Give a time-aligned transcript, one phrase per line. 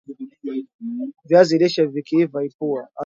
[1.25, 2.89] viazi lishe Vikiiva ipua